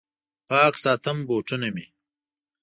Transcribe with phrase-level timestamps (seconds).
[0.47, 1.85] پاک ساتم بوټونه مې